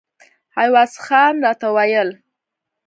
[0.61, 2.09] عوض خان راته ویل.